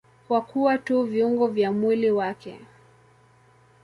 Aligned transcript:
Kwa 0.27 0.41
kuwa 0.41 0.77
tu 0.77 1.03
viungo 1.03 1.47
vya 1.47 1.71
mwili 1.71 2.11
wake. 2.11 2.57